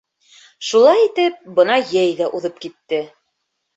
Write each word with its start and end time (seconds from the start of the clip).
Шулай 0.69 1.03
итеп, 1.09 1.37
бына 1.59 1.77
йәй 1.83 2.17
ҙә 2.23 2.31
уҙып 2.41 2.59
китте. 2.67 3.03